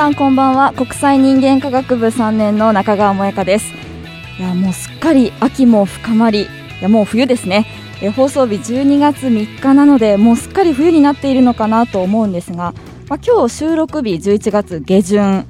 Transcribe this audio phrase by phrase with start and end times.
[0.00, 0.72] さんこんばんは。
[0.72, 3.66] 国際人間科学部3年の中川萌香です。
[4.38, 6.46] いやもうすっかり秋も深まりい
[6.80, 7.66] やもう冬ですね。
[8.00, 12.72] え放送日12月3日なのでもうすっかり冬になっているのかなと思うんですが、
[13.10, 15.44] まあ、今日収録日11月下旬。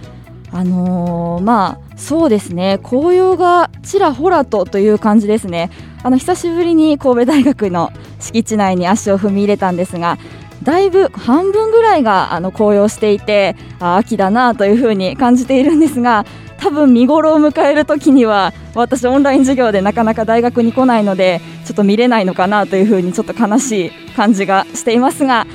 [0.50, 2.80] あのー、まあそうですね。
[2.82, 5.70] 紅葉がちらほらとという感じですね。
[6.02, 10.18] あの久しぶりに神戸大学の敷地内に足を踏み入れたんですが
[10.62, 16.24] だいぶ半分ぐらいがあの紅葉していてあ秋だなというふうに感じているんですが
[16.58, 25.46] 多分見頃を迎える時には私オンライン授業でなかなか大学に来ないのでちょっと見れないのかなというふうにちょっと悲しい感じがしていますが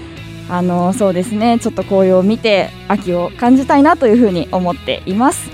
[0.49, 5.49] あのそうですねちょっと紅葉を見て秋を感じたいなというふうに思っています。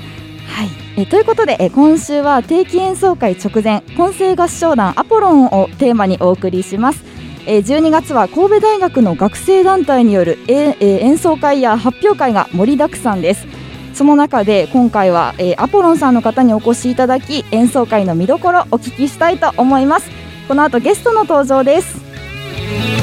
[0.47, 7.10] はい、えということでえ今週は定期演奏会直前混声合唱団アポロンをテーマにお送りします。
[7.45, 13.47] え12月は神戸大学の学生団体による、えー、演奏会や発表会が盛りだくさんです。
[13.93, 20.09] その中で今回は、えー、アポロンさんの方にお越しいただき演奏会の見どころお聞きしたいと思います。
[20.47, 23.00] この後ゲストの登場です。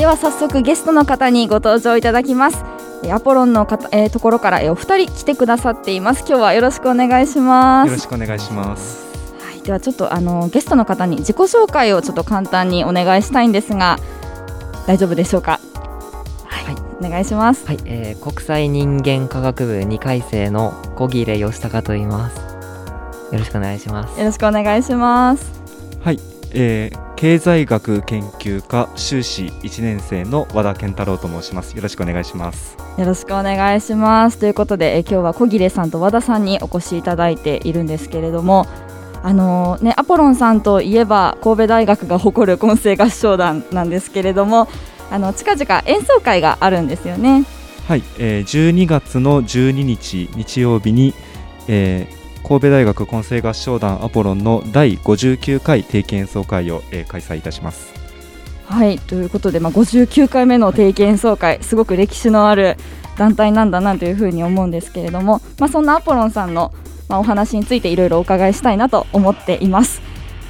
[0.00, 2.64] 早速ゲストの方にご登場いただきます。
[3.12, 6.24] アポロンの方、えー、ところからお二人来てくださっています。
[6.26, 7.88] 今日はよろしくお願いします。
[7.88, 9.06] よろしくお願いします。
[9.44, 13.98] はいではちょっとあのゲストの方に自己紹介をちょっと簡単にお願いしたいんですが
[14.86, 15.60] 大丈夫でしょうか？
[16.44, 17.66] はい、お願いします。
[17.66, 22.36] はい、えー、国際人間科学部2回生の小木入義孝と言います。
[23.32, 24.18] よろしくお願いします。
[24.18, 25.52] よろしくお願いします。
[26.02, 26.18] はい、
[26.52, 31.76] えー、経済学研究科修士1年生の和田健太郎と申します。
[31.76, 32.78] よろしくお願いします。
[32.96, 34.38] よろしくお願いします。
[34.38, 38.66] ということでえ今日は小切さんと和田さんにお越しいただいているんですけれども
[39.22, 44.66] あのね、アポロンさんといえば神戸大学が誇る混声合唱団なんですけれども
[45.10, 47.44] あの近々演奏会があるんですよね。
[47.86, 51.12] はい、えー、12月の12日日曜日に、
[51.68, 57.92] えー、神戸大学混声合唱団アポロンの第59回定期演奏会を、えー、開催いたします。
[58.66, 62.76] はいということで、まあ、59回目の定期演奏会すごく歴史のある
[63.16, 66.72] 団体なんだなというふうに思うんですけれども、まあ、そんなアポロンさんの、
[67.08, 70.00] まあ、お話についていろいろお伺いしたいなと思っています。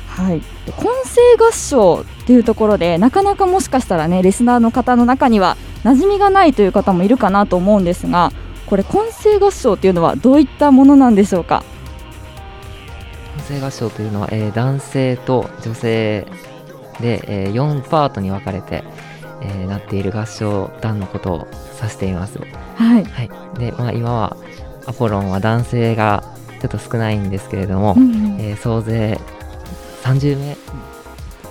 [0.08, 0.42] はい、
[0.76, 8.32] 混声合唱っていうところでなかなかもしかしたらねリスナーの方の中には馴染みがないという方もいるかなと思うんですが
[8.66, 11.64] これ混声合唱っていうのはどういったものなんでしょうか？
[13.50, 16.26] 声合唱というのは、えー、男性と女性
[17.00, 18.84] で、えー、4パートに分かれて、
[19.42, 22.38] えー、なっている合唱団のことを指しています。
[22.38, 23.04] はい。
[23.04, 24.36] はい、で、まあ、今は
[24.86, 26.22] アポロンは男性が
[26.60, 29.18] ちょっと少ないんですけれども、うんうん、えー、総勢
[30.02, 30.56] 30名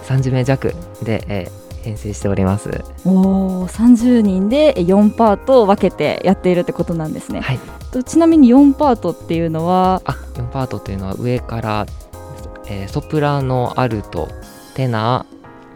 [0.06, 0.74] 30名弱
[1.04, 2.84] で、えー、編成しております。
[3.06, 3.10] お
[3.64, 7.42] お30人で4パートを分けてやっているってことなんですね。
[7.42, 7.60] はい、
[7.92, 10.02] とちなみに4パートっていうのは？
[10.06, 11.86] あ4パートっていうのは上から、
[12.68, 14.28] えー、ソプラノアルト
[14.76, 15.26] テナ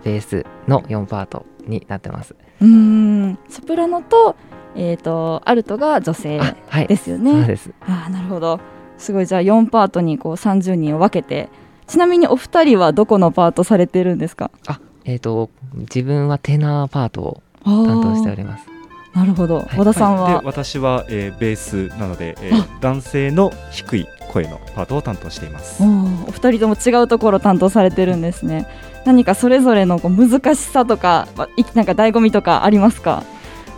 [0.03, 2.35] ーベースの4パートになってます。
[2.61, 3.39] うん。
[3.49, 4.35] ソプラノと,、
[4.75, 6.39] えーと、アルトが女性
[6.87, 7.71] ですよね、はい、そうです。
[7.81, 8.59] あなるほど。
[8.97, 9.25] すごい。
[9.25, 11.49] じゃあ4パートにこう30人を分けて。
[11.85, 14.51] ちなみにお二人はどこのパートされてるんですか？
[14.67, 18.65] あえっ、と自分はテナーパートを担当しております。
[19.13, 25.83] なるほど、和田さんは、で私は、えーベースなので、えー男性の低い声のパートを担当しています。
[25.83, 28.67] お二人とも違うところ担当されてるんですね。
[29.05, 31.27] 何かそれぞれのこう難しさとか
[31.75, 33.23] なんか醍醐味とかありますか？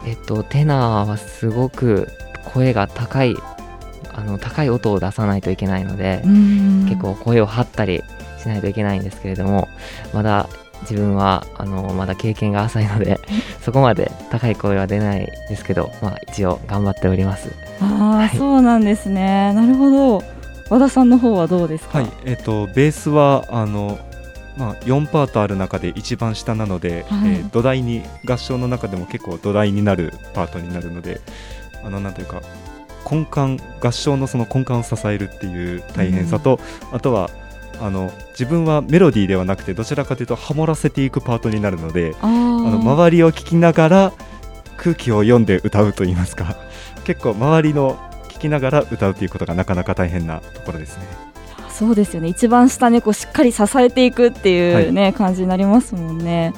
[0.07, 2.07] えっと、テナーはすごく
[2.53, 3.35] 声が高い
[4.13, 8.03] あの高い音を出さないといけないので、結結構声を張ったり
[8.37, 9.67] しないといけないんですけれども
[10.13, 10.47] まだ
[10.81, 13.19] 自分はあのまだ経験が浅いので
[13.61, 17.49] そこまで高い声は出ないですけど、まあ、一応頑張っております。
[17.81, 18.29] ああ、はい。
[18.37, 19.53] そうなんですね。
[19.53, 20.23] なるほど。
[20.69, 21.99] 和田さんの方はどうですか？
[21.99, 23.99] はいえっ、とベースはあの
[24.57, 27.29] まあ、4パートある中で一番下なので、はい。
[27.29, 31.21] えー土台に合唱の中でも結構土台になるパートになるので
[31.83, 32.41] あのなんというか
[33.09, 36.59] 根幹合唱のその根幹を支えるっていう大変さと、
[36.91, 37.29] あとは
[37.81, 44.13] あの自分はメロディーではなくてどちらかというとハモらせていくパートになるのでああのー周りを聞きながら
[44.77, 46.55] 空気を読んで歌うといいますか。
[47.05, 47.97] 結構周りの
[48.29, 51.03] 聞きながら歌うということがなかなか大変なところですね。
[51.69, 52.27] そうですよね。
[52.29, 56.53] 一番下ねこうしっかり支えていくっていうね、感じになりますもんね。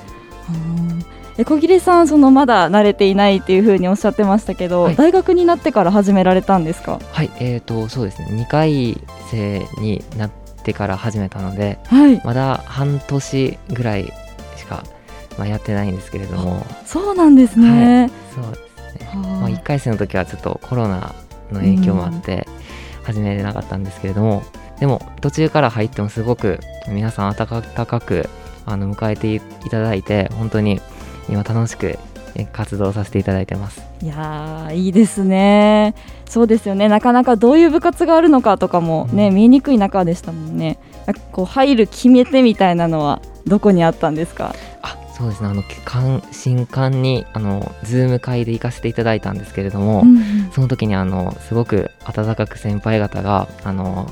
[0.50, 0.52] う
[0.94, 1.06] ん
[1.40, 4.96] え小切さんそのまだ慣れていないっていうふうにおっしゃってましたけど、はい。
[4.96, 7.00] 大学になってから始められたんですか？
[7.12, 7.30] はい。
[7.40, 8.28] えーとそうですね。
[8.32, 9.00] 2回
[9.30, 10.32] 生になっ
[10.68, 12.22] てから始めたのではい。
[12.24, 14.14] まだ半年ぐらい
[14.58, 14.84] しか、
[15.38, 16.66] まあ、やってないんですけれども。
[16.86, 18.58] そうなんですね、そうで
[19.00, 19.08] すね。
[19.08, 21.16] はあまあ、1回生の時はちょっとコロナ
[21.52, 22.46] の影響もあって
[23.04, 24.44] 始めれなかったんですけれども、
[24.80, 26.60] でも途中から入ってもすごく
[26.90, 27.48] 皆さん温
[27.86, 28.30] かく
[28.66, 30.82] あの迎えていただいて本当に
[31.30, 32.00] 今楽しくえ
[32.46, 33.82] 活動させていただいてます。
[34.02, 35.96] いやーいいですね。
[36.30, 36.88] そうですよね。
[36.88, 40.78] なかなかどういう部活があるのかとかもね、見えにくい中でしたもんね。
[41.06, 44.54] なんかこう入る決め手みたいなのはどこにあったんですか？
[44.82, 45.50] あそうですね。
[45.50, 45.68] あのか
[46.32, 50.52] 新刊にあのズーム会で行かせていただいたんですけれども、うんうん。
[50.52, 54.10] その時にあのすごく温かく先輩方があの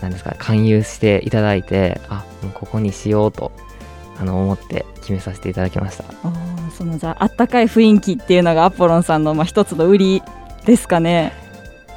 [0.00, 3.52] なんですか勧誘していただいてあもうここにしようと
[4.20, 6.04] あの思って決めさせていただきました。
[6.76, 10.22] そのじゃああったかい雰囲気っていうのがアポロンさんのまあ一つの売り
[10.66, 11.32] ですかね。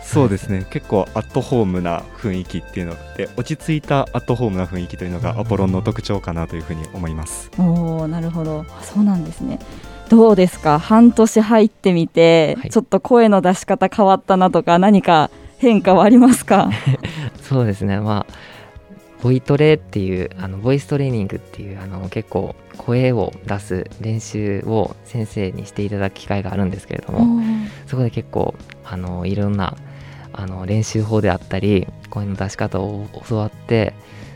[0.01, 0.65] そうですね。
[0.71, 7.51] 結構アットホームな雰囲気っていうので落ち着いたアットホームな雰囲気というのがアポロンの特徴かなというふうに思います。
[7.59, 8.65] おおなるほど。
[8.67, 9.59] あそうなんですね。
[10.09, 10.79] どうですか？
[10.79, 12.69] 半年入ってみて、はい。
[12.69, 16.69] ちょっと声の出し方変わったなとか何か変化はありますか？
[17.43, 17.99] そうですね。
[17.99, 18.33] まあ
[19.21, 27.44] ボイトレっていうあのボイストレーニングっていうあの結構声を出す練習を先生にしていただく機会があるんですけれども
[27.85, 29.77] そこで結構あのいろんな
[30.33, 33.94] あの練習法であったり声の出し方を教わって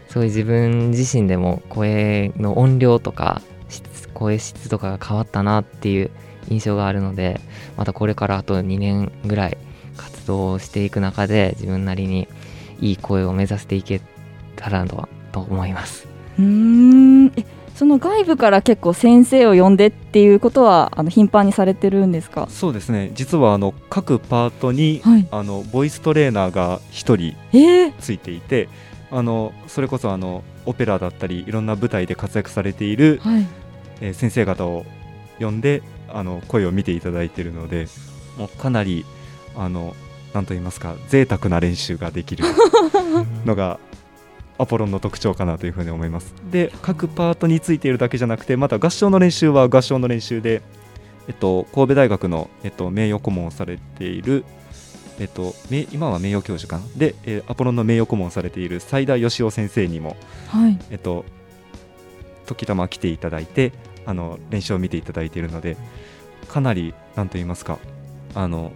[0.07, 6.11] そういう自分自身でも声の音量とか質声質とかが変わったなっていう
[6.49, 7.39] 印象があるので
[7.75, 9.57] またこれからあと2年ぐらい
[9.97, 12.27] 活動をしていく中で自分なりに
[12.79, 13.99] いい声を目指していけ
[14.55, 16.07] たらとと思います。
[16.39, 17.27] うーん。
[17.37, 22.47] えその外部から結構先生を呼んでっていうことはあの頻繁にされてるんですか？
[22.49, 23.11] そうですね。
[23.15, 25.27] 実はあの各パートに、はい。
[25.31, 28.69] あのボイストレーナーが1人えー、ついていて
[29.11, 33.45] あのそれこそあのオペラだったりいろんな舞台で活躍されている、はい。
[34.01, 34.85] えー先生方を
[35.39, 37.87] 呼んであの声を見ていただいているので
[38.37, 39.03] もうかなり
[39.57, 39.93] あの
[40.33, 42.45] なんと言いますか贅沢な練習ができる
[43.45, 43.79] のが
[44.57, 46.33] アポロンの特徴かなというふうに思います。
[46.49, 50.61] で各パートについているだけじゃなくてまた合唱の練習は合唱の練習で、
[51.27, 54.45] えっと、神戸大学の、えっと、名誉顧問をされている、
[55.19, 56.89] えっと、名今は名誉教授かな？
[56.95, 60.15] で、えーアポロンの名誉顧問をされている斉田義雄先生にも、
[60.47, 60.79] はい。
[60.89, 61.25] えっと、
[62.45, 63.73] 時たま来ていただいて
[64.05, 65.77] あの練習を見ていただいているので
[66.47, 67.79] かなりなんと言いますか
[68.35, 68.71] あの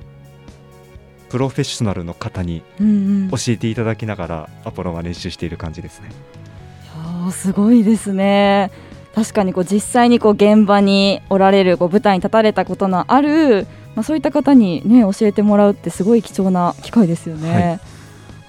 [1.29, 2.91] プロフェッショナルの方にうんう
[3.27, 3.29] ん。
[3.29, 6.09] 教えていただきながらアポロンは練習している感じですね。
[6.09, 6.87] い
[7.21, 8.71] やーすごいですね。
[9.15, 17.79] 確かにこう実際にこう現場におられるこう舞台に立たれたことのある、まあ、そういった方に、ね、教えてもらうってすごい貴重な機会ですよね。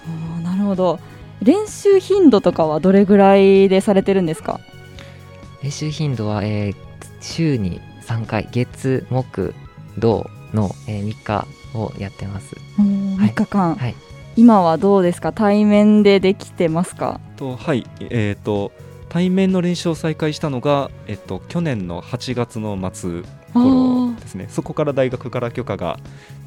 [0.06, 0.98] あーなるほど。
[1.42, 4.60] 練習頻度とかはどれぐらいでされてるんですか？
[5.62, 6.76] 練習頻度は、えー
[7.22, 9.54] 週に3回月木
[9.98, 12.56] 土の、え3日をやってます。
[12.78, 13.16] うん。
[13.16, 13.30] はい。
[13.30, 13.94] 3日間、はい。
[14.36, 15.32] 今はどうですか？
[15.32, 17.20] 対面でできてますか？
[17.36, 18.72] とはい、えー、と
[19.08, 23.22] 対面の練習を再開したのが、えっと、去年の8月の末
[23.52, 24.46] 頃ですね。
[24.48, 25.98] そこから大学から許可が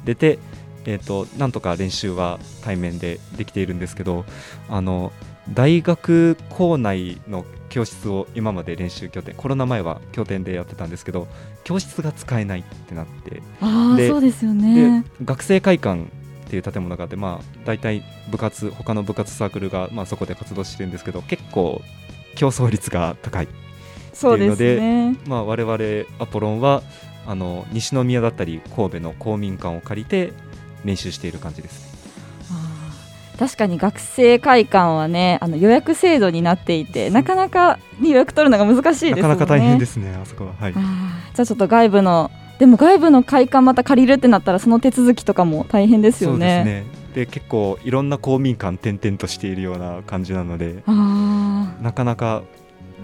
[0.06, 0.38] 出て、
[0.86, 4.24] えーと、なんとか練習は対面でできているんですけど
[4.70, 5.12] あの
[5.52, 11.28] 大学校内の教室を今まで練習拠点コロナ前は拠点でやってたんですけど
[11.64, 13.42] 教室が使えないってなって。
[13.60, 15.04] あそうですよね。
[15.24, 16.06] 学生会館っ
[16.48, 21.82] ていう建物があって、まあ、大体部活他の部活サークルが、まあ、そこで活動してるんですけど結構
[22.36, 26.82] 競争率が高いっていうので、ね、まあ、我々アポロンは
[27.26, 30.32] あの西宮だったり神戸の公民館を借りて
[30.84, 31.93] 練習している感じです
[33.38, 39.22] 確かに学生会館はねあの予約制度になっていてなかなか予約取るのが難しいですね。
[39.22, 40.82] なかなか大変ですねあそこは、はい、じゃ
[41.42, 46.36] あちょっと外部のでも外部の会館また借りるってなったらその手続きとかも大変ですよね。
[46.36, 47.04] そうですね。
[47.14, 52.42] で結構いろんな公民館転々としているような感じなのでなかなか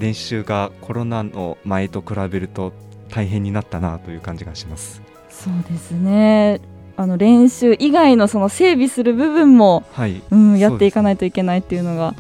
[0.01, 2.73] 練習がコロナの前と比べると
[3.09, 5.03] 大変になったなという感じがします。
[5.29, 6.61] そうですね
[6.97, 12.15] あの練習以外のその整備する部分も、はい、うん、やっていかないといけないっていうのが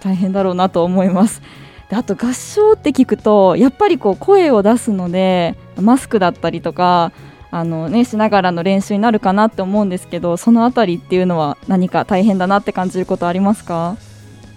[0.00, 1.42] 大変だろうなと思います。
[1.88, 7.12] であと合唱って聞くとやっぱりこう声を出すのでマスクだったりとか
[7.52, 13.96] あの、ね、しながらの練習になるかなって思うんですけどそのあたりっていうのは何か大変だなって感じることありますか？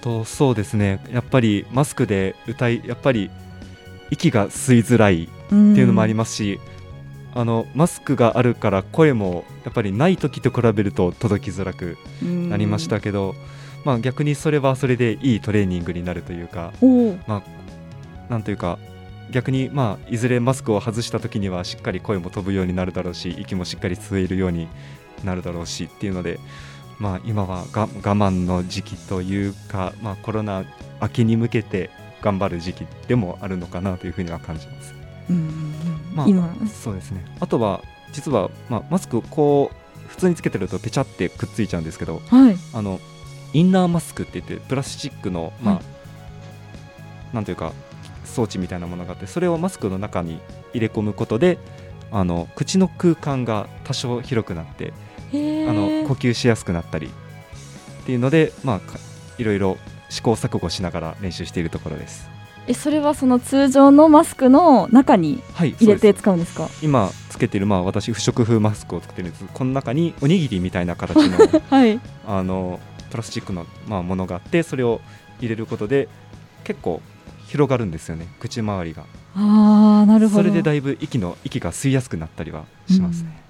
[0.01, 1.05] とそうですね。
[1.11, 3.29] やっぱりマスクで歌いやっぱり
[4.09, 6.59] 息が吸いづらいっていうのもありますし、
[7.35, 13.35] あのマスクがあるから声もやっぱりない時と比べると届きづらくなりましたけど、
[13.85, 16.73] まあ、逆にそれはそれでいいトレーニングになるというか、
[17.27, 18.79] まあ、なんというか
[19.31, 24.67] 逆に、まあ、いずれマスクを外した時にはしっかり声も飛ぶようになるだろうし息もしっかり吸えるように
[25.23, 26.39] なるだろうしっていうので、
[26.97, 30.63] まあ、今はが我慢の時期というか、まあ、コロナ
[30.99, 34.93] 明けに向けて頑張る時期でもあるのかなというふうには感じます。
[35.29, 36.53] うんまあ、今。
[36.67, 37.23] そうですね。
[37.39, 42.99] あとは実は、まあ、マスクこう普通につけてるとぺちゃってくっついちゃうんですけど、はい、あの
[43.53, 47.73] インナーマスクって言ってプラスチックの、まあ、はい、なんというか
[48.25, 50.39] 装置みたいなものがあってそれをマスクの中に
[50.73, 51.57] 入れ込むことで
[52.11, 54.93] あの口の空間が多少広くなって
[55.31, 58.79] あの呼吸しやすくなったりっていうので、まあ、
[59.37, 59.77] いろいろ
[60.09, 62.38] 試行錯誤しながら練習しているところです。
[62.69, 75.01] えそれはその通常のマスクの中に入れて使うんですか、はい、今つけてる、まあ、私不織布マスクをつけてるんですこの中におにぎりみたいな形の, はい、あのプラスチックの、まあ、ものがあってそれを
[75.39, 76.07] 入れることで
[76.63, 77.01] 結構
[77.47, 79.03] 広がるんですよね口周りが。
[79.35, 80.43] あなるほど。
[80.43, 83.41] それでだいぶ息の息が吸いやすくなったりはしますね、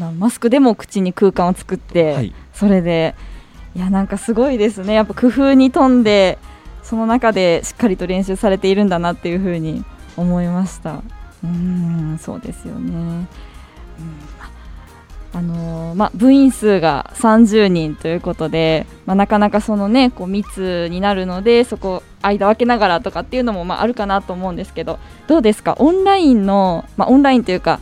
[0.00, 3.14] うん、マスクでも口に空間を作って、はい、それで
[3.76, 4.94] いやなんかすごいですね。
[4.94, 6.38] やっぱ工夫に富んで
[6.88, 9.84] その中でしっかりと練習されているんだなっていうふうに
[10.16, 11.02] 思いました。
[11.44, 13.28] うんそうですよね、うん
[15.32, 25.76] あのー、まあ、部員数が30人ということで、まあ、なかなかその、ね、こう密になるのでそこ間分けながらとかっていうのもまああるかなと思うんですけどどうですか？
[25.78, 27.78] オンラインの、まあ、オンラインというか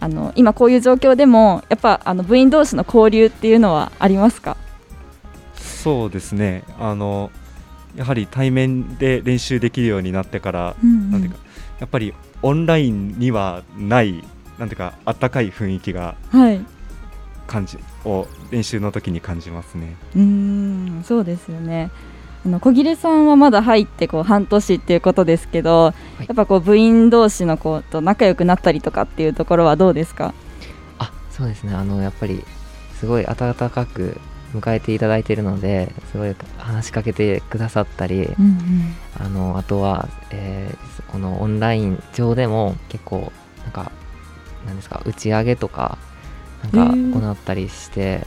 [0.00, 4.56] あの今こういう状況でもやっぱあの部員同士の交流っていうのはありますか？
[5.56, 6.62] そうですね。
[6.78, 7.30] あの
[7.96, 11.38] やはり対面で練習できるようになってから、うんうん、なんていうか
[11.80, 14.22] やっぱりオンラインにはない
[14.58, 16.14] なんていうかあったかい雰囲気が
[17.46, 19.96] 感じ、はい、を練習の時に感じますね。
[20.14, 21.90] うんそうですよね。
[22.44, 30.32] あの小切さんはまだ入ってこう半年っていうことですけど、はい、やっぱこう部員同士の子と仲良くなったりとかっていうところはどうですか？
[30.98, 31.74] あそうですね。
[31.74, 32.44] あのやっぱり
[33.00, 34.20] すごい温かく
[34.54, 43.92] 迎えていただいているのですごい話しかけてくださったり、うんうん、あのあとは、えー、このオンライン上でも結構なんか
[44.66, 45.98] なんですか打ち上げとか
[46.62, 48.26] なんか行ったりして、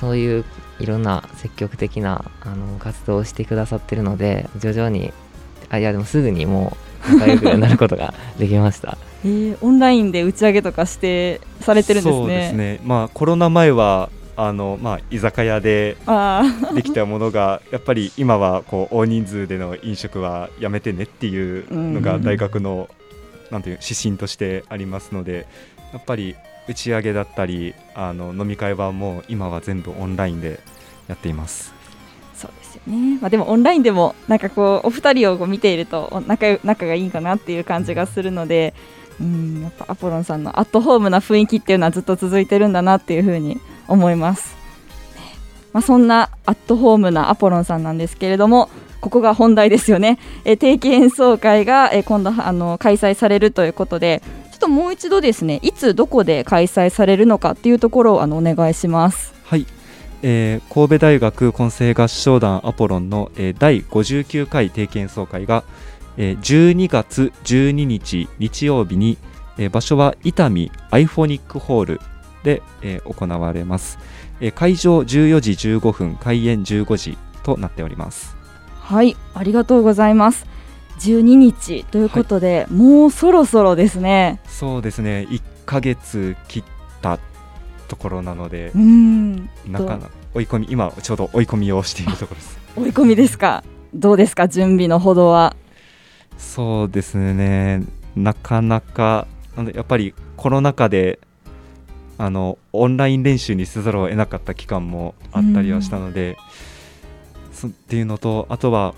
[0.00, 0.44] そういう
[0.78, 5.12] いろんな積極的なあの活動をしてくださってるので徐々に
[5.68, 6.76] あいやでもすぐにも
[7.10, 8.98] う仲良くなることが できました。
[9.24, 12.18] えー、オンラインで打ち上げとかしてされてるんですね。
[12.18, 12.80] そうですね。
[12.84, 15.96] まあコロナ前はあのまあ、居酒屋で
[16.74, 22.90] できたものが やっぱり今はこう大人数での飲食はやめてねっていうのが大学の
[23.50, 25.46] なんていう指針としてありますので
[25.92, 26.36] やっぱり
[26.68, 30.60] 打ち上げだったりあの飲み会はもう今は全部オンラインで
[31.08, 31.72] やっています。
[32.34, 38.74] そうですよね、まあ、でもオンラインでもなんかこうお二人をこう見ていると仲仲がいいかなっていう感じがするので
[39.18, 44.56] うんやっぱアポロンさんのアットホームな雰囲気っていうのはずっと続いてるんだなっていうふうに思います、
[45.72, 59.34] まあ、そんなアットホームなアポロンさんなんですけれどもここが本題ですよね、え定期演奏会が、え今度あの開催されるということでちょっともう一度ですねいつどこで開催されるのかっていうところをあのお願いします。
[59.44, 59.66] はい、
[60.22, 65.62] えー神戸大学混声合唱団アポロンの、えー第59回定期演奏会が、
[66.16, 69.18] えー12月12日日曜日に、
[69.58, 72.00] えー場所は伊丹アイフォニックホール
[72.46, 73.98] で、えー行われます、
[74.40, 78.36] えー会場14時15分開演15時となっております。
[78.80, 80.46] はいありがとうございます。
[81.00, 84.40] 12日ということで、もうそろそろですね。
[84.46, 85.26] そうですね。
[85.28, 86.64] 1ヶ月切っ
[87.02, 87.18] た
[87.88, 89.36] ところなのでうん。
[89.66, 92.58] なかなか追い込み今ちょうど追い込みをしているところです。
[92.76, 93.64] 追い込みですか？
[93.92, 94.46] どうですか？
[94.48, 95.56] 準備のほどは。
[96.38, 97.82] そうですね、
[98.14, 99.26] なかなか、
[99.74, 101.18] やっぱりコロナ禍で
[102.18, 106.36] あのオンライン練習にせざるを得なかった期間もあったりはしたので、
[107.52, 108.94] そっていうのと、あとは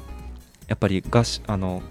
[0.68, 1.82] やっぱり合宿あの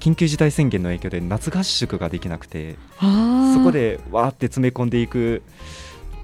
[0.00, 5.42] 緊急事態宣言の影響で夏合宿ができなくて、そこでわーって詰め込んでいく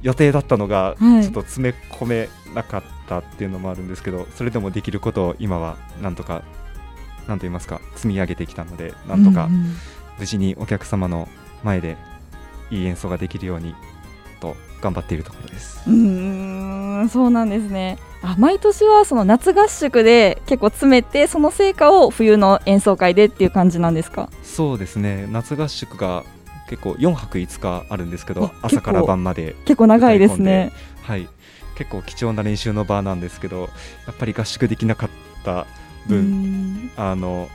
[0.03, 1.23] 予定だったのが、はい。
[1.23, 6.43] ちょっと詰め込めなかったっていうのもあるんですけど、それでもできることを今はなんとか、
[7.27, 9.75] なんと言いますか、積み上げてきたので、なんとかうんうん。
[10.19, 11.29] 無事にお客様の
[11.63, 11.97] 前で
[12.71, 13.75] いい演奏ができるように
[14.41, 15.83] と頑張っているところです。
[15.87, 15.95] うー
[17.03, 17.99] んそうなんですね。
[18.23, 24.29] あ毎年はその夏合宿で結構詰めてその成果を冬の演奏会でっていう感じなんですか？
[24.43, 26.25] そうですね、夏合宿が
[26.69, 30.73] 結構4泊5日あるんですけどあ、朝から晩まで、結構長いですね。
[31.03, 31.29] はい、
[31.77, 33.71] 結構貴重な練習の場なんですけど、
[34.07, 35.11] やっぱり合宿できなかっ
[35.45, 35.67] たう
[36.09, 36.91] 分、ん。
[36.97, 37.49] あの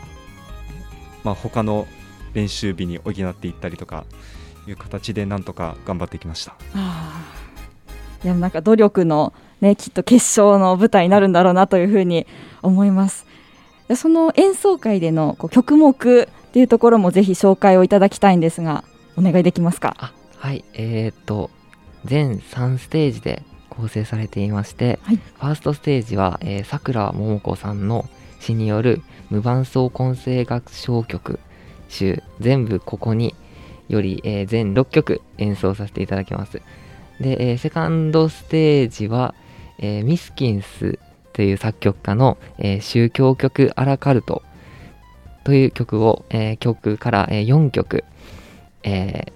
[1.23, 1.87] まあ他の
[2.33, 4.05] 練習日に補っていったりとか
[4.67, 6.55] いう形でなんとか頑張ってきました。
[8.23, 12.25] いやなんか努力のねきっと決勝の舞台になるんだろうなというふうに
[12.61, 13.25] 思います。
[13.87, 18.85] でその演奏会でのこう曲目っていうところもぜひ紹介をいただきたいんですが
[19.17, 19.95] お願いできますか？
[19.99, 20.63] あはい。
[20.73, 21.49] えー、っと
[22.05, 25.17] 全3ステージで構成されていまして、はい。
[25.17, 28.07] ファーストステージはえーさくらももこさんの
[28.39, 31.39] 詩による無伴奏混声合唱曲
[31.89, 33.35] 集全部ここに
[33.89, 36.61] より、えー全6曲演奏させていただきます
[37.19, 39.33] で、えーセカンドステージは、
[39.79, 40.99] えーミスキンス
[41.33, 44.43] という作曲家の、えー宗教曲アラカルト
[45.43, 48.03] という曲を、えー曲から、えー4曲、
[48.83, 49.33] えー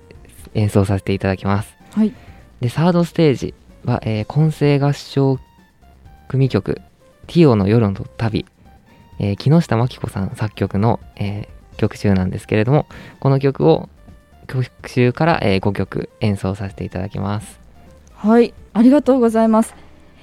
[0.54, 1.76] 演奏させていただきます。
[1.92, 2.14] はい
[2.62, 3.54] で、サードステージ
[3.86, 5.38] は、えー混声合唱
[6.30, 6.82] 組曲、
[7.28, 8.46] ティオの夜の旅、
[9.20, 12.88] えー木下真紀子さん作曲の、えー曲集なんですけれども、
[13.20, 13.88] この曲を
[14.48, 17.60] 曲集から、え5曲演奏させていただきます。
[18.16, 19.76] はいありがとうございます。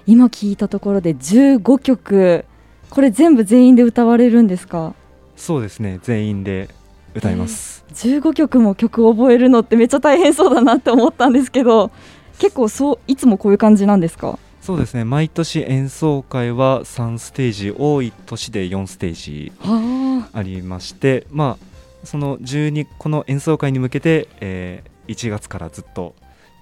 [0.07, 2.45] 今聞いたところで15曲。
[2.91, 4.95] これ全部全員で歌われるんですか？
[5.37, 6.69] そうですね、全員で
[7.15, 7.85] 歌います。
[7.95, 11.91] 15曲も曲を覚えるのってめっちゃ大変そうだなって思ったんですけど
[12.39, 14.39] 結構そういつもこういう感じなんですか？
[14.61, 15.05] そうですね。
[15.05, 21.74] 毎年演奏会は3ステージ多い年で4ステージはありましてまあ
[22.05, 26.15] その12この演奏会に向けて、えー1月からずっと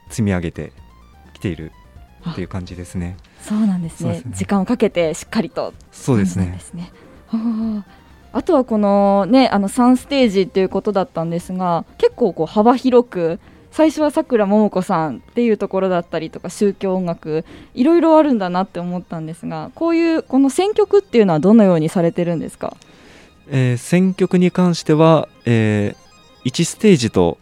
[0.09, 0.73] 積み上げて
[1.33, 1.71] きている
[2.29, 3.17] っていう感じですね。
[3.41, 4.15] あそうなんですね。
[4.15, 4.23] ね。
[4.35, 5.73] 時間をかけてしっかりと。
[5.93, 6.47] そうですね。
[6.47, 6.91] ですね。
[7.29, 7.85] は
[8.33, 13.39] ああとはこのねあの3ステージっていうことだったんですが結構こう幅広く
[13.71, 22.75] 最初はさくらももこさんっていうところだったりとか宗教音楽いろいろあるんだなって思ったんですがこういうこの選曲っていうのはどのようにされてるんですか？
[23.49, 26.03] えー選曲に関しては、えー
[26.45, 27.39] 1ステージと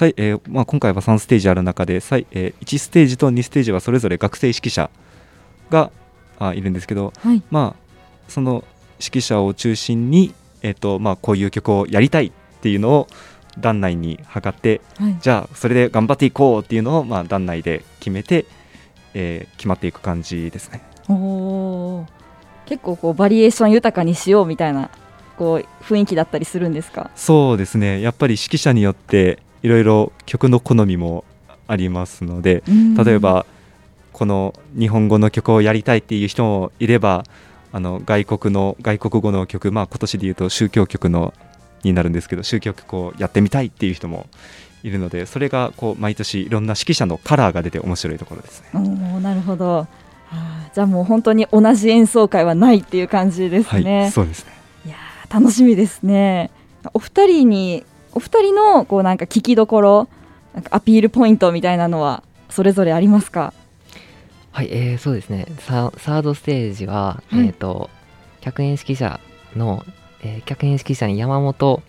[0.00, 4.90] えーまあ、今回は3ステージある中でえー1ステージと2ステージはそれぞれ学生指揮者
[5.70, 5.90] が
[6.38, 7.42] あいるんですけど、はい。
[7.50, 8.64] まあ、その
[9.00, 13.08] 指揮者を中心に、えーとまあ、こういう曲をやりたいっていうのを
[13.58, 15.16] 団内に測ってはい。
[15.20, 18.46] じゃあそれで頑張っていこうっていうのを、まあ、団内で決めて、
[19.14, 20.82] えー決まっていく感じですね。
[21.08, 22.06] おー。
[22.66, 24.90] 結構こうバリエーション豊かにしようみたいな
[25.38, 27.10] こう雰囲気だったりするんですか？
[27.14, 28.00] そうですね。
[28.00, 31.24] やっぱり指揮者によっていろいろ曲の好みも
[31.66, 32.62] ありますので
[33.04, 33.46] 例えば
[34.12, 37.24] この日本語の曲をやりたいっていう人もいれば
[37.72, 41.34] あの外国の外国語の曲、まあ、今年で言うと宗教曲の
[41.84, 44.26] になるんですけど宗教曲をやってみたいっていう人も
[44.82, 48.80] いるのでそれがこう毎年いろんな指揮者のカラーが出て面白いところですね。
[49.20, 49.86] なるほど、は
[50.32, 54.52] あじゃあもう本当に同じ演奏会はないっていう感じですね、はい、そうですね。
[55.30, 56.50] 楽しみですね。
[56.94, 60.08] お二人にお二人のこうなんか聞きどころ
[60.54, 63.52] なんかアピールポイントみたいなのはそれぞれありますか？
[64.52, 65.46] はい、えー、そうですね。
[65.60, 67.90] ササードステージは、はいえっ、と
[68.40, 69.20] 客演指揮者
[69.54, 69.84] の、
[70.22, 71.82] えー客演指揮者に山本、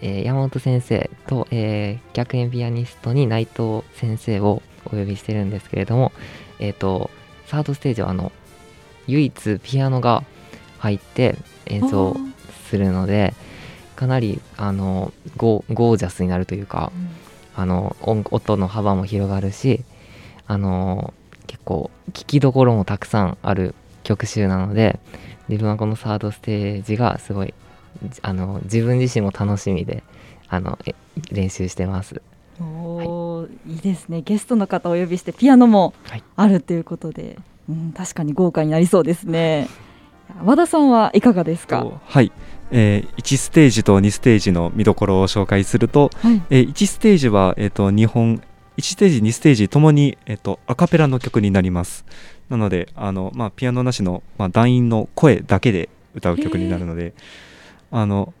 [0.00, 6.12] えー山本先生と、えー逆演ピアニストに内藤先生をお呼びしてるんですけれども、
[6.58, 7.10] えー、と
[7.46, 8.32] サードステージはあの
[9.06, 10.24] 唯一ピアノが
[10.78, 12.16] 入って演奏
[12.70, 13.34] するので
[13.96, 16.92] かなりあのゴーゴージャスになるというか、
[17.56, 19.84] あの音音の幅も広がるし
[20.46, 21.12] あの
[21.46, 25.00] 結構聴きどころもたくさんある曲集なので
[25.48, 27.52] 自分はこのサードステージがすごい
[28.22, 30.02] あの自分自身も楽しみで
[30.48, 30.94] あのえ
[31.32, 32.22] 練習してます。
[32.60, 33.76] おーい。
[33.76, 34.22] いですね。
[34.22, 36.22] ゲストの方をお呼びしてピアノもはい。
[36.36, 37.36] あるということで、
[37.68, 39.68] うん、確かに豪華になりそうですね。
[40.44, 41.80] 和田さんはいかがですか？
[41.82, 42.30] とはい、
[42.70, 46.42] えー1ステージと2ステージの見どころを紹介すると、はい。
[46.50, 48.42] えー1ステージは、えー、と日本
[48.76, 52.04] 1ステージ2ステージともに、えー、とアカペラの曲になります。
[52.48, 57.14] なのであの、まあ、ピアノなしの、まあ、団員の声だけで歌う曲になるので
[57.92, 58.34] あの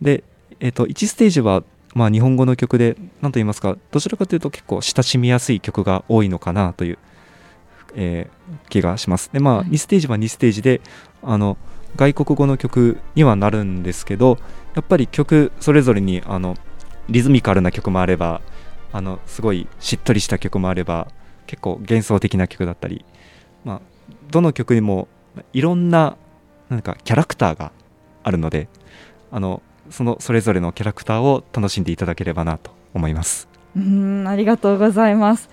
[0.00, 0.24] で、
[0.58, 1.62] えー、と1ステージは、
[1.94, 6.98] まあ、日本語の曲で何と言いますかどちらかというと結構親しみやすい曲が多いのかなという、
[7.94, 9.30] えー気がします。
[9.32, 9.68] でまあはい。
[9.68, 10.80] 2ステージは2ステージで
[11.22, 11.56] あの
[11.96, 14.38] 外国語の曲にはなるんですけど
[14.74, 16.56] やっぱり曲それぞれにあの
[17.08, 18.40] リズミカルな曲もあれば
[18.92, 21.08] あのすごいしっとりした曲もあれば
[21.46, 23.04] 結構幻想的な曲だったり、
[23.64, 23.80] まあ、
[24.30, 25.08] どの曲にも
[25.52, 26.16] いろんな
[26.68, 27.72] なんかキャラクターが
[28.22, 28.68] あるので
[29.30, 33.48] あのそのそれぞれのキャラクターを楽しんでいただければなと思います。
[33.76, 35.48] うんありがとうございます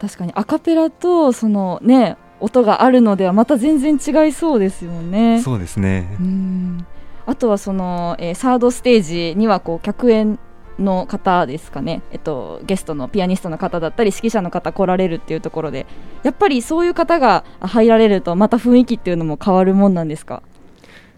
[0.00, 5.40] 確かにアカペラとそのね音があるのではまた全然違いそうですよね。
[5.40, 6.16] そうですね。
[6.20, 6.86] うん。
[7.26, 10.38] あとはその、えーサードステージにはこう客演
[10.78, 15.86] の方ですかね、えっと、ゲストのピアニストの方だったり指揮者の方来られるっていうところで。
[16.22, 20.42] やっぱりそういう方が入られるとまた雰囲気っていうのも変わるもんなんですか？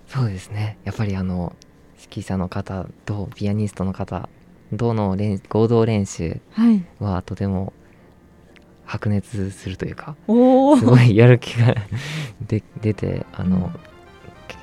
[0.06, 0.78] そうですね。
[0.84, 1.54] やっぱりあの
[2.00, 4.28] 指揮者の方とピアニストの方
[4.76, 6.84] との練合同練習はい。
[7.00, 7.72] はとても
[8.88, 10.32] 白熱するというかす
[10.84, 11.74] ごいやる気が
[12.48, 13.88] で出てあの、うん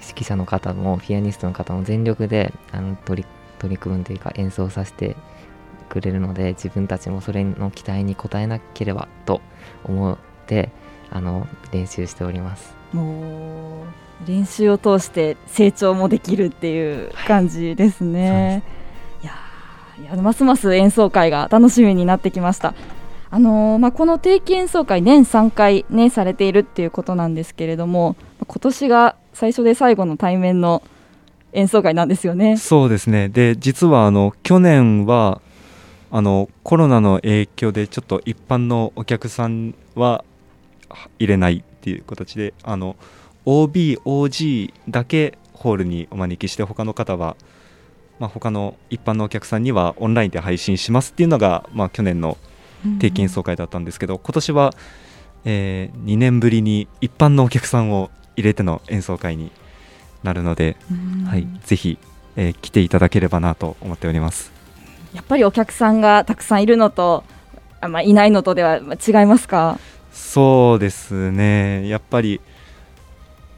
[0.06, 5.16] 指揮者の方もピアニストの方も全力であの取り取り組むというか演奏させて
[5.90, 9.42] くれるので自分たちもそれの期待に応えなければと
[9.84, 10.70] 思って
[11.10, 12.76] あの練習しております。
[12.94, 13.84] も
[14.24, 18.64] う練習を通して成長もできるっていう感じですね。
[19.24, 22.74] い、やーいやますます演奏会が楽しみになってきました。
[23.36, 28.15] あのーまあ、この定期演奏会年3回、ね、されているっていうことなんですけれども
[28.48, 30.82] 今年が最初で最後の対面の
[31.52, 32.56] 演奏会なんですよね。
[32.56, 35.41] そうですねで実はあの去年は
[36.12, 40.24] あのコロナの影響でちょっと一般のお客さんは
[41.19, 42.95] 入れないっていう形であの
[43.45, 47.36] OBOG だけホールにお招きして他の方は、
[48.17, 52.38] まあ、他の一般のお客さんにはオンラインで配信しますっていうのが、まあ、去年の
[53.00, 54.74] 定期演奏会だったんですけど今年は、
[55.45, 59.52] え2年ぶりに一般のお客さんを入れての演奏会に
[60.24, 60.93] なるので、う
[61.24, 61.26] ん。
[61.26, 61.98] はい、ぜひ、
[62.36, 64.52] えー来ていただければなと思っております。
[65.13, 67.24] やっぱりお客さんがたくさんいるのと
[67.80, 69.80] あ、まあ、いないのとではまあ違いますか？
[70.12, 72.41] そうですね、やっぱり、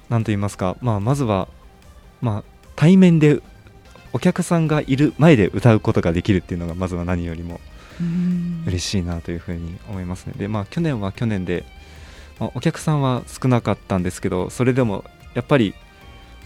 [0.09, 1.47] なんと言いますか、まあ、まずは、
[2.21, 2.43] まあ、
[2.75, 3.41] 対面で
[4.11, 7.59] お客さんがいる前で歌うことができるっていうのが、まずは何よりも
[8.65, 10.33] 嬉しいなというふうに思いますね。
[10.37, 11.65] で、まあ、去年は去年で、
[12.39, 15.73] まあ、お客さんは少なかったんですけど、それでもやっぱり、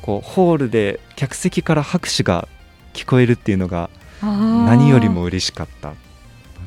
[0.02, 2.48] こうホールで客席から拍手が
[2.94, 5.96] 聞こえるっていうのが何何よりも嬉しかったの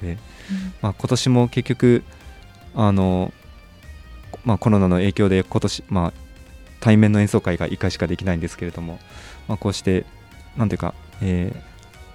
[0.01, 0.19] で、
[0.81, 2.05] まあ、今年も結局
[2.77, 3.33] あの、
[4.45, 6.13] まあ、コロナの影響で今年、まあ、
[6.79, 9.01] 対面の演奏会が1回しかできないんですけれども、
[9.49, 10.07] まあ、こうして
[10.57, 11.75] なんていうか、えー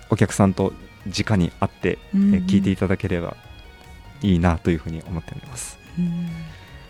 [0.09, 0.73] お客さんと
[1.05, 3.35] 直に会って、えー聞いていただければ
[4.21, 5.77] いいなというふうに思っております。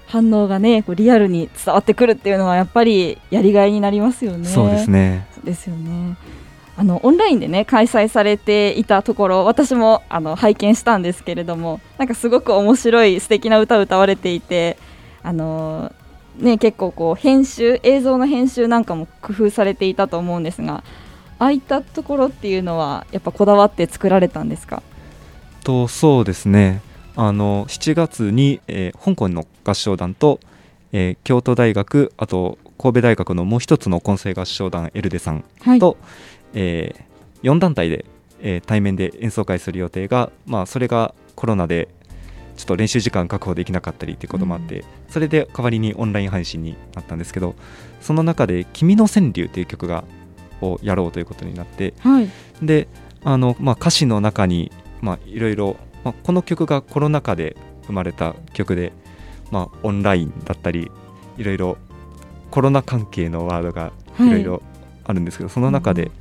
[0.08, 4.48] 反応がねこうリアルに伝わってくるっていうのはやっぱりやりがいになりますよね。
[4.48, 6.18] そうですねですよね。
[6.76, 14.78] あのオンラインでね開催されていたところ私もあの拝見したんですけれどもなんかすごく面白い素敵な歌を歌われていて
[15.22, 15.94] あの
[16.38, 20.86] ね結構こう編集映像の編集なんかも工夫されていたと思うんですが
[21.40, 24.84] ああいったところっていうのはやっぱこだわって作られたんですか？
[25.64, 26.82] とそうですね。
[27.16, 30.40] あの7月に、えー香港の合唱団と、
[30.92, 35.80] えー京都大学あと神戸大学のもう一つの混声合唱団エルデさんはい。
[35.80, 35.98] と、
[36.54, 36.94] え
[37.44, 38.06] 4団体で、
[38.42, 41.88] えー対面で演奏会する予定が、まあ、それがコロナで
[42.58, 47.56] ちょっと練習時間確保できなかったりっていうこともあって、それで代わりにオンライン配信になったんですけど
[48.02, 50.04] その中で「君の川柳」っていう曲が
[50.62, 52.30] をやろうということになってはい。
[52.62, 52.88] で
[53.24, 58.94] あの、まあ、歌詞の中に、まあ、いろいろ、まあ、この曲がコロナ禍で生まれた曲で、
[59.52, 60.92] まあ、オンラインだったり
[61.38, 61.78] いろいろ
[62.52, 64.30] コロナ関係のワードがい。
[64.30, 64.62] ろいろ
[65.06, 66.12] あるんですけど、その中で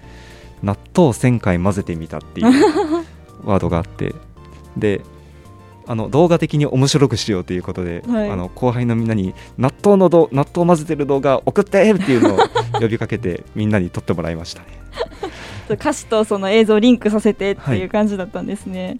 [0.62, 2.46] 納豆1000回混ぜてみたっていう
[3.44, 4.14] ワードがあって
[4.76, 5.02] で
[5.86, 8.30] あの動画的に面白くしようということで、はい。
[8.30, 12.38] あの後輩のみんなに納豆のど納豆を混ぜてる動画送ってっていうのを
[12.80, 14.66] 呼びかけてみんなに撮ってもらいましたね。
[15.70, 18.98] 歌詞とその映像をリンクさせてっていう感じだったんですね、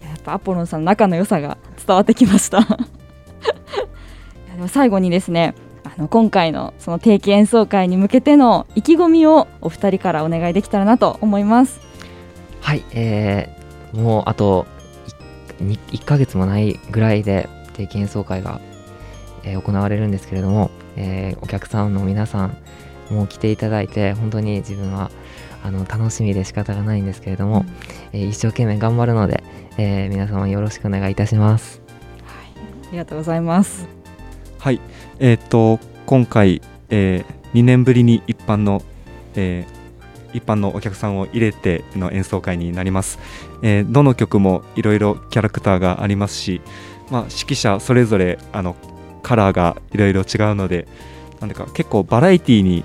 [0.00, 0.04] い。
[0.04, 2.60] ややっぱアポロンさんの仲の良さが伝わってきました。
[4.54, 11.80] でも最後にですねあの今回のその定期演奏会に向けての意気込みをお二人からお願いできたらなと思います。
[12.60, 14.66] はい、えー、もうあと
[15.60, 18.60] 1, 1ヶ月もないぐらいで定期演奏会が、
[19.42, 22.56] えー行われるんですけれども、えーお客さんの皆さん
[23.10, 25.10] もう来ていただいて本当に自分は
[25.62, 27.64] あの楽しみで仕方がないんですけれども、
[28.12, 29.42] えー一生懸命頑張るので、
[29.78, 31.80] えー皆様よろしくお願いいたします。
[32.88, 33.88] ありがとうございます。
[34.58, 34.80] はい、
[35.18, 38.82] えーっと今回、え2年ぶりに一般の、
[39.34, 39.84] えー
[40.34, 43.20] 一般のお客さんを入れての演奏会になります、
[43.62, 46.60] えーどの曲もいろいろキャラクターがありますし、
[47.08, 48.74] まあ、指揮者それぞれあの
[49.22, 50.88] カラーがいろいろ違うので
[51.40, 52.84] なんでか結構バラエティーに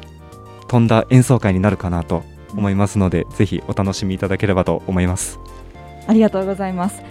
[0.69, 5.39] 富んだ演奏会になるかなと思いますので、ぜひお楽しみいただければと思います。
[6.07, 7.01] ありがとうございます。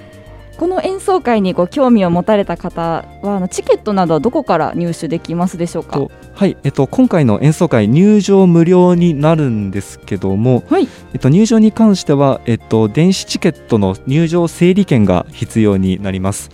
[0.57, 5.99] この演奏会にご興味を持たれた方はあのチケットなどはどこから入手できますでしょうか？
[5.99, 10.89] とはい、えっと、今回の演奏会入場無料になるんですけども、はい。
[11.13, 16.51] えっと、入場に関しては、えっと、電子チケットの入場整理券が必要になります、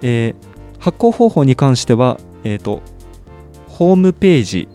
[0.00, 2.82] えー発行方法に関しては、えっと、
[3.68, 4.68] ホームページ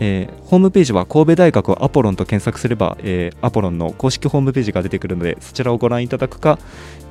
[0.00, 6.58] えーホームページは神戸大学アポロンと検索すれば、えーアポロンの公式ホームページが出てくるのでそちらをご覧いただくか、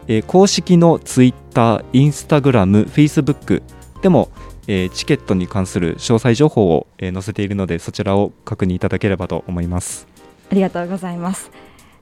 [0.08, 3.64] えー公式のツイッター、インスタグラム、フェイスブック
[4.02, 4.30] でも、
[4.68, 10.08] えーチケットに関する詳細情報を、えー載せているのでそちらを確認いただければと思います。
[10.52, 11.52] ありがとうございます。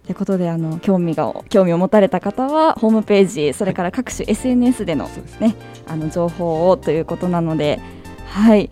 [0.05, 5.53] ということであの興味が興味を持たれた方はホームページそれから各種 SNS でのそうですね
[5.85, 7.81] あの情報をということなので
[8.29, 8.69] はい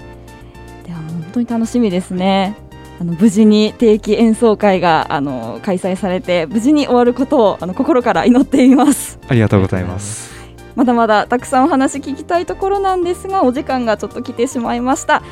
[1.36, 2.58] 当に楽しみですね。
[3.00, 9.20] あの無事に定期演奏会があの開催されて無事に終わることをあの心から祈っています。
[9.28, 10.34] ありがとうございます。
[10.76, 15.24] まだまだたくさんお話聞きたいところなんですがお時間がちょっと来てしまいました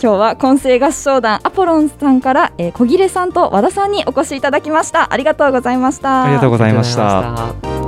[0.00, 7.83] 今日は混声合唱団アポロンさんから、えー小切さんと和田さんにお越しいただきましたありがとうございましたありがとうございました。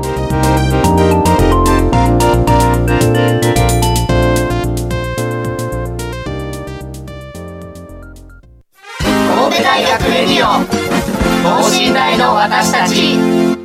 [10.16, 10.64] レディオ
[11.42, 13.55] 等身大の私たち。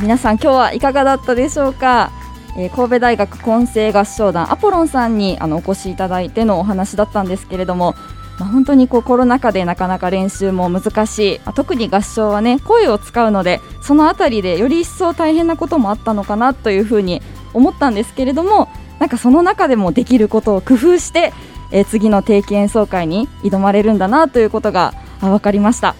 [0.00, 2.10] 皆さん今日はいかがだったでしょうか、
[2.56, 7.94] えー神戸大学混声合唱団アポロンさんにあのお越しいただいてのお話だったんですけれども、
[8.38, 21.32] まあ、本当にこうコロナ禍でなかなか練習も難しい、まあ特に合唱はね声を使うのでそのあたりでより一層大変なこともあったのかなというふうに思ったんですけれどもなんかその中でもできることを工夫して、
[21.72, 25.96] えー次の定期演奏会に挑まれるんだなということが分かりました。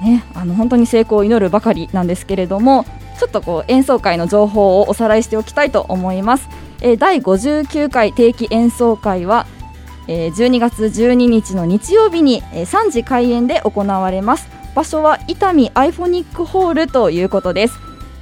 [0.00, 2.86] ね、あの本当に成功を祈るばかりなんですけれども
[3.20, 6.48] ちょっとこう演奏会の情報をおさらいしておきたいと思います、
[6.80, 9.46] えー第59回定期演奏会は、
[10.08, 14.48] えー12月12日の日曜日に、えー3時開演で行われます。
[14.74, 17.78] 場所は伊丹アイフォニックホールということです。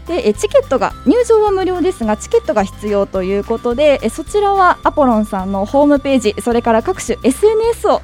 [0.08, 8.00] でチケットが入場は無料ですがチケットが必要ということでそちらはアポロンさんのホームページそれから各種 SNS を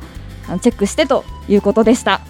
[0.60, 2.20] チェックしてということでした。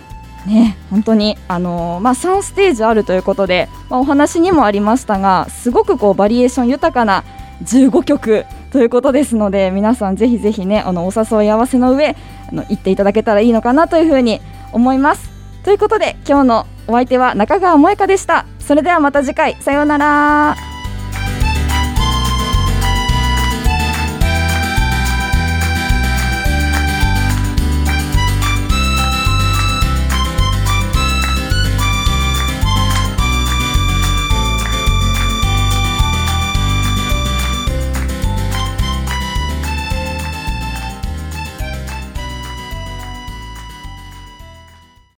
[0.47, 7.25] ね、本当に、あのーまあ、3ステージあるということで、まあ、お話にもありましたがすごくこうバリエーション豊かな
[7.63, 12.17] 15曲ということですので皆さんぜひぜひねあのお誘い合わせの上
[12.49, 14.41] あの行っていただけたらいいのかなというふうに
[14.73, 15.31] 思います。
[15.63, 18.45] ということで今日のお相手は中川萌香でした。
[18.59, 20.74] それではまた次回さようなら。